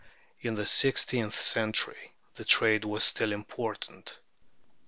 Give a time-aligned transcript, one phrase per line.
[0.39, 4.17] In the six teenth century the trade was still important.